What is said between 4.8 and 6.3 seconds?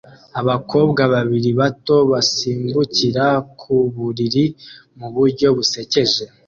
mu buryo busekeje